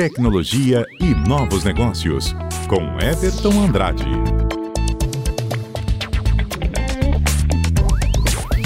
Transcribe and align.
tecnologia 0.00 0.86
e 0.98 1.14
novos 1.28 1.62
negócios, 1.62 2.32
com 2.66 2.98
Everton 3.06 3.52
Andrade. 3.60 4.06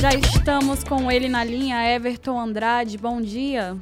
Já 0.00 0.10
estamos 0.10 0.84
com 0.84 1.10
ele 1.10 1.28
na 1.28 1.42
linha, 1.42 1.92
Everton 1.92 2.38
Andrade. 2.38 2.96
Bom 2.96 3.20
dia. 3.20 3.76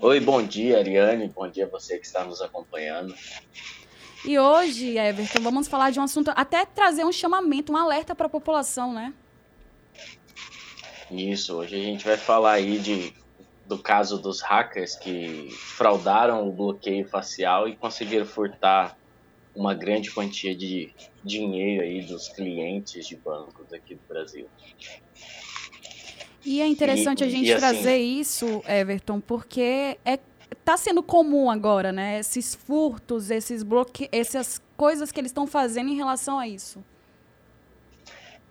Oi, 0.00 0.18
bom 0.18 0.42
dia, 0.42 0.78
Ariane. 0.78 1.28
Bom 1.28 1.48
dia 1.48 1.66
a 1.66 1.68
você 1.68 1.98
que 1.98 2.06
está 2.06 2.24
nos 2.24 2.42
acompanhando. 2.42 3.14
E 4.24 4.36
hoje, 4.36 4.98
Everton, 4.98 5.40
vamos 5.40 5.68
falar 5.68 5.92
de 5.92 6.00
um 6.00 6.02
assunto, 6.02 6.32
até 6.34 6.66
trazer 6.66 7.04
um 7.04 7.12
chamamento, 7.12 7.72
um 7.72 7.76
alerta 7.76 8.12
para 8.12 8.26
a 8.26 8.30
população, 8.30 8.92
né? 8.92 9.14
Isso, 11.12 11.54
hoje 11.54 11.76
a 11.76 11.84
gente 11.84 12.04
vai 12.04 12.16
falar 12.16 12.54
aí 12.54 12.80
de, 12.80 13.14
do 13.66 13.78
caso 13.78 14.18
dos 14.18 14.40
hackers 14.40 14.96
que 14.96 15.48
fraudaram 15.50 16.48
o 16.48 16.52
bloqueio 16.52 17.06
facial 17.08 17.68
e 17.68 17.76
conseguiram 17.76 18.24
furtar 18.24 18.96
uma 19.54 19.74
grande 19.74 20.10
quantia 20.10 20.54
de 20.54 20.92
dinheiro 21.24 21.82
aí 21.82 22.02
dos 22.02 22.28
clientes 22.28 23.06
de 23.06 23.16
bancos 23.16 23.72
aqui 23.72 23.94
do 23.94 24.02
Brasil. 24.08 24.46
E 26.44 26.60
é 26.60 26.66
interessante 26.66 27.24
e, 27.24 27.26
a 27.26 27.28
gente 27.28 27.50
assim, 27.50 27.60
trazer 27.60 27.96
isso, 27.96 28.62
Everton, 28.68 29.20
porque 29.20 29.98
é 30.04 30.18
tá 30.64 30.76
sendo 30.76 31.02
comum 31.02 31.48
agora, 31.48 31.92
né? 31.92 32.18
Esses 32.18 32.54
furtos, 32.54 33.30
esses 33.30 33.62
bloqueios, 33.62 34.10
essas 34.12 34.60
coisas 34.76 35.12
que 35.12 35.20
eles 35.20 35.30
estão 35.30 35.46
fazendo 35.46 35.90
em 35.90 35.94
relação 35.94 36.38
a 36.38 36.48
isso. 36.48 36.84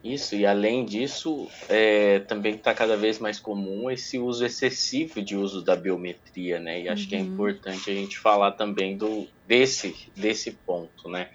Isso, 0.06 0.36
e 0.36 0.46
além 0.46 0.86
disso, 0.86 1.50
é, 1.68 2.20
também 2.20 2.54
está 2.54 2.76
cada 2.76 2.96
vez 2.96 3.18
mais 3.18 3.40
comum 3.40 3.90
esse 3.90 4.20
uso 4.20 4.46
excessivo 4.46 5.20
de 5.20 5.36
uso 5.36 5.64
da 5.64 5.76
biometria, 5.76 6.60
né? 6.60 6.82
E 6.82 6.88
acho 6.88 7.04
uhum. 7.04 7.10
que 7.10 7.16
é 7.16 7.18
uhum. 7.18 7.26
importante 7.26 7.90
a 7.90 7.94
gente 7.96 8.20
falar 8.20 8.52
também 8.52 8.96
do, 8.96 9.28
desse, 9.48 9.96
desse 10.16 10.52
ponto, 10.52 11.10
né? 11.10 11.30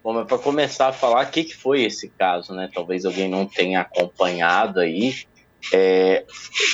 Bom, 0.00 0.12
mas 0.12 0.28
para 0.28 0.38
começar 0.38 0.88
a 0.88 0.92
falar, 0.92 1.26
o 1.26 1.30
que, 1.32 1.42
que 1.42 1.56
foi 1.56 1.82
esse 1.82 2.08
caso, 2.10 2.54
né? 2.54 2.70
Talvez 2.72 3.04
alguém 3.04 3.28
não 3.28 3.46
tenha 3.46 3.80
acompanhado 3.80 4.78
aí. 4.78 5.16
É, 5.72 6.24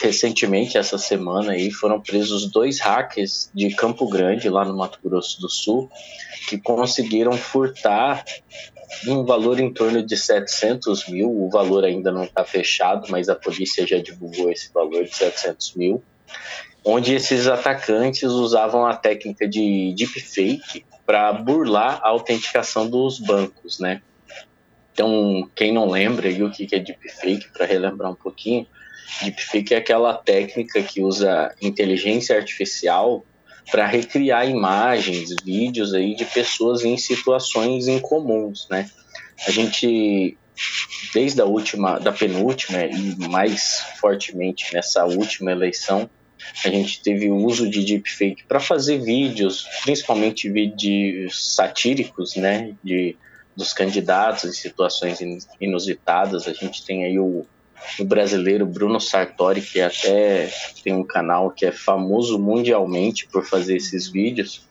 recentemente, 0.02 0.76
essa 0.76 0.98
semana 0.98 1.52
aí, 1.52 1.70
foram 1.70 2.02
presos 2.02 2.50
dois 2.50 2.80
hackers 2.80 3.50
de 3.54 3.74
Campo 3.74 4.06
Grande, 4.10 4.50
lá 4.50 4.62
no 4.62 4.76
Mato 4.76 4.98
Grosso 5.02 5.40
do 5.40 5.48
Sul, 5.48 5.90
que 6.50 6.58
conseguiram 6.58 7.32
furtar 7.32 8.24
um 9.06 9.24
valor 9.24 9.60
em 9.60 9.72
torno 9.72 10.02
de 10.02 10.16
700 10.16 11.08
mil. 11.08 11.30
O 11.30 11.50
valor 11.50 11.84
ainda 11.84 12.10
não 12.10 12.24
está 12.24 12.44
fechado, 12.44 13.06
mas 13.10 13.28
a 13.28 13.34
polícia 13.34 13.86
já 13.86 13.98
divulgou 13.98 14.50
esse 14.50 14.72
valor 14.72 15.04
de 15.04 15.14
700 15.14 15.74
mil. 15.74 16.02
Onde 16.84 17.14
esses 17.14 17.46
atacantes 17.46 18.24
usavam 18.24 18.86
a 18.86 18.94
técnica 18.94 19.48
de 19.48 19.94
deepfake 19.96 20.84
para 21.04 21.32
burlar 21.32 22.00
a 22.02 22.08
autenticação 22.08 22.88
dos 22.88 23.18
bancos, 23.18 23.78
né? 23.78 24.02
Então, 24.92 25.48
quem 25.54 25.72
não 25.72 25.88
lembra 25.88 26.28
aí 26.28 26.42
o 26.42 26.50
que 26.50 26.74
é 26.74 26.78
deepfake, 26.78 27.52
para 27.52 27.66
relembrar 27.66 28.10
um 28.10 28.16
pouquinho, 28.16 28.66
deepfake 29.22 29.74
é 29.74 29.78
aquela 29.78 30.14
técnica 30.14 30.82
que 30.82 31.00
usa 31.00 31.54
inteligência 31.62 32.36
artificial 32.36 33.24
para 33.70 33.86
recriar 33.86 34.48
imagens, 34.48 35.34
vídeos 35.44 35.94
aí 35.94 36.14
de 36.14 36.24
pessoas 36.24 36.84
em 36.84 36.96
situações 36.96 37.88
incomuns, 37.88 38.66
né? 38.70 38.88
A 39.46 39.50
gente 39.50 40.36
desde 41.14 41.40
a 41.40 41.44
última, 41.44 41.98
da 41.98 42.12
penúltima 42.12 42.84
e 42.84 43.14
mais 43.28 43.80
fortemente 44.00 44.74
nessa 44.74 45.04
última 45.04 45.52
eleição, 45.52 46.10
a 46.64 46.68
gente 46.68 47.00
teve 47.00 47.30
o 47.30 47.36
uso 47.36 47.68
de 47.68 47.84
deepfake 47.84 48.44
para 48.44 48.58
fazer 48.58 48.98
vídeos, 48.98 49.66
principalmente 49.84 50.50
vídeos 50.50 51.54
satíricos, 51.54 52.36
né, 52.36 52.74
de 52.82 53.16
dos 53.56 53.72
candidatos 53.72 54.44
em 54.44 54.52
situações 54.52 55.18
inusitadas. 55.60 56.46
A 56.46 56.52
gente 56.52 56.86
tem 56.86 57.04
aí 57.04 57.18
o 57.18 57.44
o 57.98 58.04
brasileiro 58.04 58.66
Bruno 58.66 59.00
Sartori, 59.00 59.60
que 59.60 59.80
até 59.80 60.50
tem 60.82 60.94
um 60.94 61.04
canal 61.04 61.50
que 61.50 61.66
é 61.66 61.72
famoso 61.72 62.38
mundialmente 62.38 63.26
por 63.26 63.44
fazer 63.44 63.76
esses 63.76 64.08
vídeos. 64.08 64.66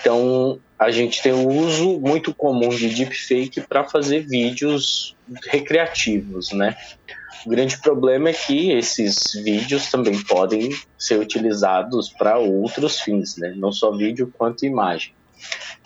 Então, 0.00 0.58
a 0.78 0.90
gente 0.90 1.22
tem 1.22 1.32
o 1.32 1.46
uso 1.46 2.00
muito 2.00 2.34
comum 2.34 2.70
de 2.70 2.88
deepfake 2.88 3.60
para 3.60 3.84
fazer 3.84 4.26
vídeos 4.26 5.14
recreativos, 5.50 6.52
né? 6.52 6.74
O 7.44 7.50
grande 7.50 7.78
problema 7.78 8.30
é 8.30 8.32
que 8.32 8.70
esses 8.70 9.32
vídeos 9.42 9.90
também 9.90 10.18
podem 10.22 10.70
ser 10.98 11.18
utilizados 11.18 12.10
para 12.10 12.38
outros 12.38 13.00
fins, 13.00 13.36
né? 13.36 13.54
Não 13.56 13.72
só 13.72 13.90
vídeo 13.90 14.32
quanto 14.36 14.66
imagem. 14.66 15.12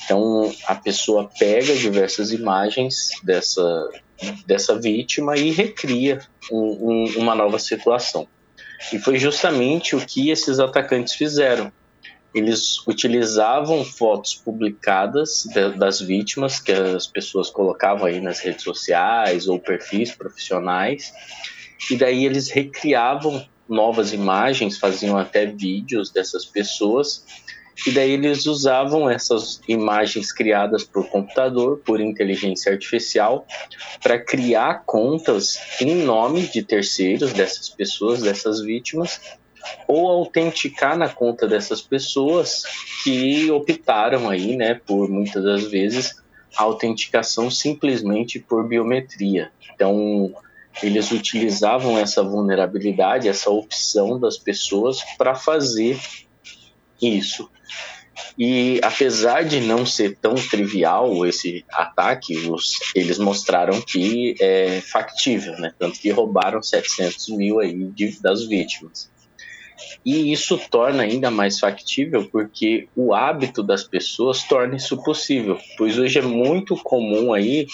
Então, 0.05 0.53
a 0.67 0.75
pessoa 0.75 1.31
pega 1.39 1.75
diversas 1.75 2.31
imagens 2.33 3.11
dessa, 3.23 3.91
dessa 4.47 4.79
vítima 4.79 5.37
e 5.37 5.51
recria 5.51 6.21
um, 6.51 6.59
um, 6.59 7.19
uma 7.19 7.35
nova 7.35 7.59
situação. 7.59 8.29
E 8.93 8.99
foi 8.99 9.19
justamente 9.19 9.97
o 9.97 10.05
que 10.05 10.31
esses 10.31 10.59
atacantes 10.59 11.15
fizeram. 11.15 11.73
Eles 12.35 12.85
utilizavam 12.87 13.85
fotos 13.85 14.35
publicadas 14.35 15.45
de, 15.47 15.71
das 15.79 16.01
vítimas 16.01 16.59
que 16.59 16.73
as 16.73 17.07
pessoas 17.07 17.49
colocavam 17.49 18.07
aí 18.07 18.21
nas 18.21 18.41
redes 18.41 18.65
sociais 18.65 19.47
ou 19.47 19.59
perfis 19.59 20.13
profissionais, 20.13 21.13
e 21.91 21.97
daí 21.97 22.25
eles 22.25 22.51
recriavam 22.51 23.47
novas 23.69 24.13
imagens, 24.13 24.79
faziam 24.79 25.17
até 25.17 25.47
vídeos 25.47 26.11
dessas 26.11 26.45
pessoas 26.45 27.25
e 27.87 27.91
daí 27.91 28.13
eles 28.13 28.47
usavam 28.47 29.11
essas 29.11 29.61
imagens 29.69 30.33
criadas 30.33 30.85
por 30.85 31.09
computador, 31.09 31.81
por 31.85 32.01
inteligência 32.01 32.73
artificial, 32.73 33.47
para 34.03 34.19
criar 34.19 34.85
contas 34.87 35.59
em 35.81 35.97
nome 35.97 36.43
de 36.47 36.63
terceiros 36.63 37.33
dessas 37.33 37.69
pessoas, 37.69 38.23
dessas 38.23 38.61
vítimas, 38.61 39.21
ou 39.89 40.09
autenticar 40.09 40.97
na 40.97 41.09
conta 41.09 41.47
dessas 41.47 41.81
pessoas 41.81 42.63
que 43.03 43.51
optaram 43.51 44.29
aí, 44.29 44.57
né, 44.57 44.81
por 44.87 45.09
muitas 45.09 45.43
das 45.43 45.65
vezes 45.65 46.23
a 46.57 46.63
autenticação 46.63 47.51
simplesmente 47.51 48.39
por 48.39 48.67
biometria. 48.69 49.51
Então, 49.75 50.33
eles 50.83 51.11
utilizavam 51.11 51.99
essa 51.99 52.23
vulnerabilidade, 52.23 53.29
essa 53.29 53.51
opção 53.51 54.19
das 54.19 54.37
pessoas 54.37 54.99
para 55.17 55.35
fazer 55.35 55.99
isso. 57.09 57.51
E 58.39 58.81
apesar 58.83 59.45
de 59.45 59.61
não 59.61 59.85
ser 59.87 60.17
tão 60.21 60.35
trivial 60.35 61.27
esse 61.27 61.65
ataque, 61.71 62.37
os, 62.49 62.79
eles 62.95 63.19
mostraram 63.19 63.81
que 63.81 64.35
é 64.41 64.81
factível, 64.81 65.53
né? 65.59 65.73
Tanto 65.79 65.99
que 65.99 66.11
roubaram 66.11 66.63
700 66.63 67.29
mil 67.31 67.61
aí 67.61 67.73
de, 67.91 68.21
das 68.21 68.47
vítimas. 68.47 69.11
E 70.05 70.33
isso 70.33 70.59
torna 70.71 71.03
ainda 71.03 71.31
mais 71.31 71.59
factível 71.59 72.29
porque 72.31 72.89
o 72.95 73.15
hábito 73.15 73.63
das 73.63 73.85
pessoas 73.85 74.43
torna 74.45 74.77
isso 74.77 75.03
possível, 75.03 75.59
pois 75.77 75.99
hoje 75.99 76.19
é 76.19 76.23
muito 76.23 76.77
comum 76.77 77.33
aí 77.33 77.67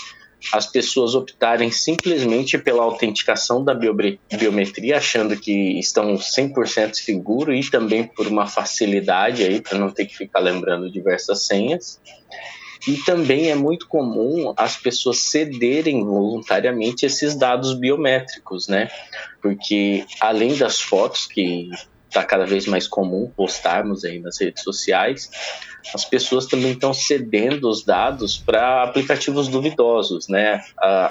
as 0.52 0.66
pessoas 0.66 1.14
optarem 1.14 1.70
simplesmente 1.70 2.56
pela 2.58 2.82
autenticação 2.82 3.62
da 3.62 3.74
biometria, 3.74 4.96
achando 4.96 5.36
que 5.36 5.78
estão 5.78 6.14
100% 6.14 6.94
seguros 6.94 7.66
e 7.66 7.70
também 7.70 8.04
por 8.04 8.26
uma 8.26 8.46
facilidade 8.46 9.42
aí 9.42 9.60
para 9.60 9.78
não 9.78 9.90
ter 9.90 10.06
que 10.06 10.16
ficar 10.16 10.40
lembrando 10.40 10.90
diversas 10.90 11.46
senhas. 11.46 12.00
E 12.88 12.96
também 12.96 13.50
é 13.50 13.54
muito 13.54 13.86
comum 13.86 14.54
as 14.56 14.76
pessoas 14.76 15.18
cederem 15.18 16.02
voluntariamente 16.02 17.04
esses 17.04 17.36
dados 17.36 17.74
biométricos, 17.74 18.68
né? 18.68 18.88
Porque 19.42 20.06
além 20.18 20.56
das 20.56 20.80
fotos 20.80 21.26
que 21.26 21.68
está 22.10 22.24
cada 22.24 22.44
vez 22.44 22.66
mais 22.66 22.88
comum 22.88 23.32
postarmos 23.34 24.04
aí 24.04 24.18
nas 24.18 24.38
redes 24.40 24.62
sociais, 24.64 25.30
as 25.94 26.04
pessoas 26.04 26.46
também 26.46 26.72
estão 26.72 26.92
cedendo 26.92 27.68
os 27.68 27.84
dados 27.84 28.36
para 28.36 28.82
aplicativos 28.82 29.48
duvidosos, 29.48 30.28
né? 30.28 30.60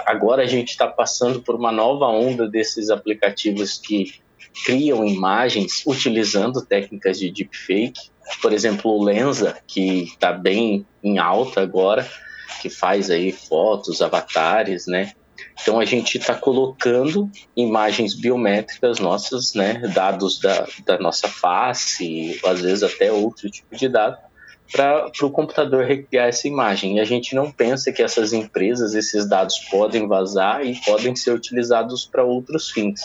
agora 0.06 0.42
a 0.42 0.46
gente 0.46 0.68
está 0.68 0.86
passando 0.86 1.40
por 1.40 1.54
uma 1.54 1.72
nova 1.72 2.06
onda 2.06 2.46
desses 2.46 2.90
aplicativos 2.90 3.78
que 3.78 4.20
criam 4.64 5.04
imagens 5.04 5.82
utilizando 5.86 6.64
técnicas 6.64 7.18
de 7.18 7.30
deepfake. 7.30 8.10
Por 8.42 8.52
exemplo, 8.52 8.90
o 8.90 9.02
Lenza, 9.02 9.56
que 9.66 10.02
está 10.04 10.32
bem 10.32 10.86
em 11.02 11.18
alta 11.18 11.62
agora, 11.62 12.06
que 12.60 12.68
faz 12.68 13.10
aí 13.10 13.32
fotos, 13.32 14.02
avatares, 14.02 14.86
né? 14.86 15.12
Então 15.60 15.78
a 15.78 15.84
gente 15.84 16.18
está 16.18 16.34
colocando 16.34 17.30
imagens 17.56 18.14
biométricas 18.14 18.98
nossas, 18.98 19.54
né, 19.54 19.74
dados 19.94 20.40
da, 20.40 20.66
da 20.84 20.98
nossa 20.98 21.28
face, 21.28 22.40
às 22.44 22.60
vezes 22.60 22.82
até 22.82 23.12
outro 23.12 23.50
tipo 23.50 23.76
de 23.76 23.88
dado, 23.88 24.16
para 24.72 25.10
o 25.22 25.30
computador 25.30 25.84
recriar 25.84 26.28
essa 26.28 26.46
imagem. 26.46 26.96
E 26.96 27.00
a 27.00 27.04
gente 27.04 27.34
não 27.34 27.50
pensa 27.50 27.92
que 27.92 28.02
essas 28.02 28.32
empresas, 28.32 28.94
esses 28.94 29.28
dados 29.28 29.58
podem 29.70 30.06
vazar 30.06 30.64
e 30.64 30.80
podem 30.82 31.14
ser 31.16 31.32
utilizados 31.32 32.06
para 32.06 32.24
outros 32.24 32.70
fins. 32.70 33.00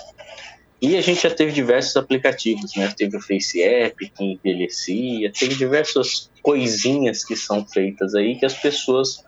E 0.81 0.95
a 0.95 1.01
gente 1.01 1.23
já 1.23 1.33
teve 1.33 1.51
diversos 1.51 1.95
aplicativos, 1.95 2.75
né? 2.75 2.93
Teve 2.95 3.17
o 3.17 3.21
Face 3.21 3.61
App 3.63 4.09
que 4.09 4.23
envelhecia, 4.23 5.31
tem 5.31 5.49
diversas 5.49 6.29
coisinhas 6.43 7.23
que 7.23 7.35
são 7.35 7.65
feitas 7.65 8.13
aí 8.13 8.35
que 8.37 8.45
as 8.45 8.53
pessoas 8.53 9.23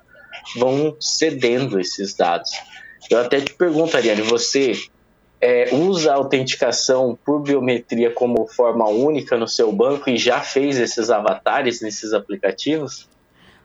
vão 0.56 0.96
cedendo 1.00 1.80
esses 1.80 2.14
dados. 2.14 2.52
Eu 3.10 3.20
até 3.20 3.40
te 3.40 3.54
pergunto, 3.54 3.96
Ariane, 3.96 4.22
você 4.22 4.74
é, 5.40 5.74
usa 5.74 6.12
a 6.12 6.16
autenticação 6.16 7.18
por 7.26 7.42
biometria 7.42 8.12
como 8.12 8.48
forma 8.48 8.88
única 8.88 9.38
no 9.38 9.48
seu 9.48 9.72
banco 9.72 10.10
e 10.10 10.18
já 10.18 10.42
fez 10.42 10.80
esses 10.80 11.10
avatares 11.10 11.82
nesses 11.82 12.14
aplicativos? 12.14 13.08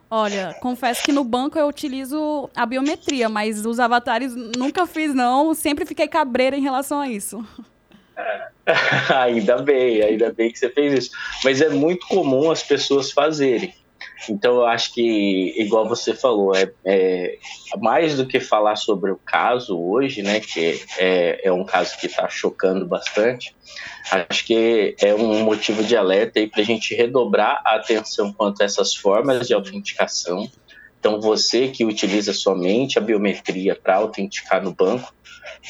Olha, 0.09 0.55
confesso 0.61 1.03
que 1.03 1.11
no 1.11 1.23
banco 1.23 1.57
eu 1.57 1.67
utilizo 1.67 2.47
a 2.55 2.67
biometria, 2.67 3.27
mas 3.27 3.65
os 3.65 3.79
avatares 3.79 4.35
nunca 4.35 4.85
fiz, 4.85 5.13
não. 5.13 5.55
Sempre 5.55 5.85
fiquei 5.85 6.07
cabreira 6.07 6.55
em 6.55 6.61
relação 6.61 6.99
a 6.99 7.09
isso. 7.09 7.43
ainda 9.09 9.57
bem, 9.57 10.03
ainda 10.03 10.31
bem 10.31 10.51
que 10.51 10.59
você 10.59 10.69
fez 10.69 11.05
isso. 11.05 11.11
Mas 11.43 11.61
é 11.61 11.69
muito 11.69 12.07
comum 12.07 12.51
as 12.51 12.61
pessoas 12.61 13.11
fazerem. 13.11 13.73
Então 14.29 14.55
eu 14.55 14.65
acho 14.65 14.93
que, 14.93 15.53
igual 15.57 15.87
você 15.87 16.13
falou, 16.13 16.55
é, 16.55 16.71
é 16.85 17.37
mais 17.77 18.15
do 18.15 18.25
que 18.25 18.39
falar 18.39 18.75
sobre 18.75 19.11
o 19.11 19.17
caso 19.17 19.79
hoje, 19.79 20.21
né, 20.21 20.39
que 20.39 20.81
é, 20.97 21.47
é 21.47 21.51
um 21.51 21.63
caso 21.63 21.97
que 21.97 22.07
está 22.07 22.27
chocando 22.29 22.85
bastante, 22.85 23.55
acho 24.11 24.45
que 24.45 24.95
é 24.99 25.13
um 25.13 25.43
motivo 25.43 25.83
de 25.83 25.95
alerta 25.95 26.45
para 26.47 26.61
a 26.61 26.65
gente 26.65 26.95
redobrar 26.95 27.61
a 27.65 27.75
atenção 27.75 28.31
quanto 28.31 28.61
a 28.61 28.65
essas 28.65 28.95
formas 28.95 29.47
de 29.47 29.53
autenticação. 29.53 30.49
Então 31.03 31.19
você 31.19 31.67
que 31.67 31.83
utiliza 31.83 32.31
somente 32.31 32.97
a 32.97 33.01
biometria 33.01 33.75
para 33.75 33.97
autenticar 33.97 34.63
no 34.63 34.73
banco, 34.73 35.13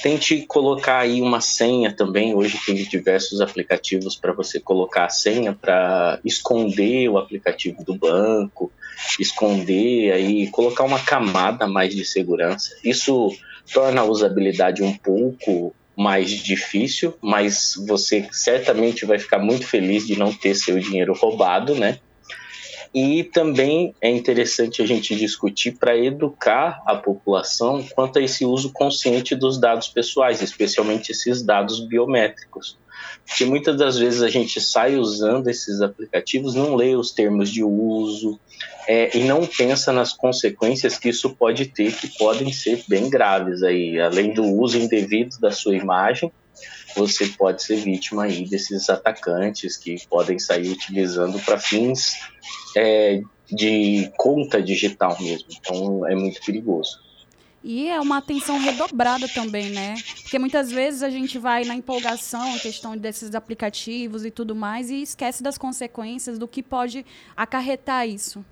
Tente 0.03 0.45
colocar 0.47 0.99
aí 0.99 1.19
uma 1.21 1.41
senha 1.41 1.91
também. 1.91 2.35
Hoje 2.35 2.59
tem 2.63 2.75
diversos 2.75 3.41
aplicativos 3.41 4.15
para 4.15 4.31
você 4.31 4.59
colocar 4.59 5.05
a 5.05 5.09
senha 5.09 5.53
para 5.53 6.19
esconder 6.23 7.09
o 7.09 7.17
aplicativo 7.17 7.83
do 7.83 7.95
banco, 7.95 8.71
esconder 9.19 10.11
aí, 10.11 10.47
colocar 10.47 10.83
uma 10.83 10.99
camada 10.99 11.67
mais 11.67 11.95
de 11.95 12.05
segurança. 12.05 12.75
Isso 12.83 13.35
torna 13.73 14.01
a 14.01 14.05
usabilidade 14.05 14.83
um 14.83 14.95
pouco 14.95 15.73
mais 15.95 16.29
difícil, 16.29 17.15
mas 17.21 17.73
você 17.87 18.27
certamente 18.31 19.05
vai 19.05 19.19
ficar 19.19 19.39
muito 19.39 19.67
feliz 19.67 20.05
de 20.05 20.17
não 20.17 20.31
ter 20.31 20.55
seu 20.55 20.79
dinheiro 20.79 21.13
roubado, 21.13 21.75
né? 21.75 21.99
E 22.93 23.23
também 23.23 23.95
é 23.99 24.09
interessante 24.09 24.81
a 24.81 24.85
gente 24.85 25.15
discutir 25.15 25.71
para 25.79 25.97
educar 25.97 26.81
a 26.85 26.95
população 26.95 27.83
quanto 27.95 28.19
a 28.19 28.21
esse 28.21 28.45
uso 28.45 28.71
consciente 28.71 29.35
dos 29.35 29.59
dados 29.59 29.87
pessoais, 29.87 30.41
especialmente 30.43 31.11
esses 31.11 31.41
dados 31.41 31.79
biométricos. 31.79 32.77
Porque 33.25 33.45
muitas 33.45 33.77
das 33.77 33.97
vezes 33.97 34.21
a 34.21 34.29
gente 34.29 34.61
sai 34.61 34.95
usando 34.95 35.47
esses 35.47 35.81
aplicativos, 35.81 36.53
não 36.53 36.75
lê 36.75 36.95
os 36.95 37.11
termos 37.11 37.49
de 37.49 37.63
uso 37.63 38.39
é, 38.87 39.17
e 39.17 39.23
não 39.23 39.45
pensa 39.45 39.91
nas 39.91 40.13
consequências 40.13 40.97
que 40.97 41.09
isso 41.09 41.31
pode 41.31 41.65
ter, 41.65 41.95
que 41.95 42.07
podem 42.17 42.51
ser 42.51 42.83
bem 42.87 43.09
graves 43.09 43.63
aí, 43.63 43.99
além 43.99 44.33
do 44.33 44.43
uso 44.43 44.77
indevido 44.77 45.39
da 45.39 45.51
sua 45.51 45.75
imagem 45.75 46.31
você 46.95 47.27
pode 47.27 47.63
ser 47.63 47.77
vítima 47.77 48.25
aí 48.25 48.45
desses 48.45 48.89
atacantes 48.89 49.77
que 49.77 49.95
podem 50.07 50.37
sair 50.39 50.69
utilizando 50.69 51.39
para 51.39 51.59
fins 51.59 52.15
é, 52.75 53.21
de 53.51 54.11
conta 54.17 54.61
digital 54.61 55.17
mesmo. 55.21 55.47
Então 55.51 56.07
é 56.07 56.15
muito 56.15 56.41
perigoso. 56.45 57.01
E 57.63 57.87
é 57.89 57.99
uma 57.99 58.17
atenção 58.17 58.59
redobrada 58.59 59.25
também, 59.29 59.69
né? 59.69 59.95
Porque 60.21 60.37
muitas 60.37 60.69
vezes 60.69 61.01
a 61.01 61.09
gente 61.09 61.39
vai 61.39 61.63
na 61.63 61.73
empolgação, 61.73 62.55
em 62.55 62.59
questão 62.59 62.97
desses 62.97 63.33
aplicativos 63.33 64.25
e 64.25 64.31
tudo 64.31 64.53
mais, 64.53 64.89
e 64.89 65.01
esquece 65.01 65.41
das 65.41 65.57
consequências, 65.57 66.37
do 66.37 66.45
que 66.45 66.61
pode 66.61 67.05
acarretar 67.37 68.05
isso. 68.05 68.43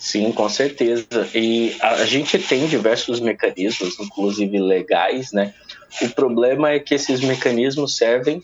Sim, 0.00 0.32
com 0.32 0.48
certeza. 0.48 1.06
E 1.32 1.76
a 1.80 2.04
gente 2.04 2.38
tem 2.40 2.66
diversos 2.66 3.20
mecanismos, 3.20 3.98
inclusive 4.00 4.58
legais, 4.58 5.30
né? 5.32 5.54
O 6.02 6.08
problema 6.10 6.70
é 6.70 6.78
que 6.78 6.94
esses 6.94 7.20
mecanismos 7.20 7.96
servem 7.96 8.42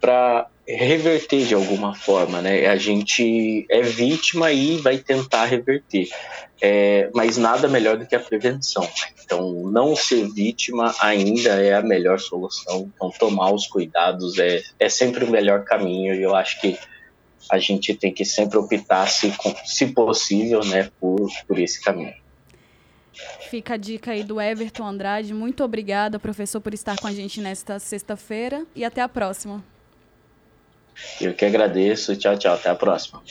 para 0.00 0.48
reverter 0.66 1.46
de 1.46 1.54
alguma 1.54 1.94
forma, 1.94 2.42
né? 2.42 2.66
A 2.66 2.76
gente 2.76 3.66
é 3.70 3.82
vítima 3.82 4.50
e 4.50 4.76
vai 4.78 4.98
tentar 4.98 5.44
reverter, 5.44 6.08
é, 6.60 7.08
mas 7.14 7.36
nada 7.36 7.68
melhor 7.68 7.96
do 7.96 8.06
que 8.06 8.16
a 8.16 8.20
prevenção. 8.20 8.88
Então, 9.24 9.52
não 9.70 9.94
ser 9.94 10.28
vítima 10.28 10.94
ainda 11.00 11.50
é 11.50 11.74
a 11.74 11.82
melhor 11.82 12.18
solução. 12.18 12.90
Então, 12.94 13.10
tomar 13.10 13.52
os 13.52 13.66
cuidados 13.66 14.38
é, 14.38 14.62
é 14.78 14.88
sempre 14.88 15.24
o 15.24 15.30
melhor 15.30 15.64
caminho. 15.64 16.14
E 16.14 16.22
eu 16.22 16.34
acho 16.34 16.60
que 16.60 16.78
a 17.50 17.58
gente 17.58 17.94
tem 17.94 18.12
que 18.12 18.24
sempre 18.24 18.58
optar, 18.58 19.06
se, 19.08 19.32
se 19.64 19.86
possível, 19.86 20.64
né, 20.64 20.90
por, 21.00 21.28
por 21.46 21.58
esse 21.58 21.80
caminho. 21.80 22.14
Fica 23.50 23.74
a 23.74 23.76
dica 23.76 24.12
aí 24.12 24.22
do 24.22 24.40
Everton 24.40 24.86
Andrade. 24.86 25.32
Muito 25.32 25.64
obrigada, 25.64 26.18
professor, 26.18 26.60
por 26.60 26.74
estar 26.74 26.96
com 26.98 27.06
a 27.06 27.12
gente 27.12 27.40
nesta 27.40 27.78
sexta-feira 27.78 28.66
e 28.74 28.84
até 28.84 29.00
a 29.00 29.08
próxima. 29.08 29.64
Eu 31.20 31.34
que 31.34 31.44
agradeço. 31.44 32.16
Tchau, 32.16 32.36
tchau. 32.38 32.54
Até 32.54 32.70
a 32.70 32.74
próxima. 32.74 33.22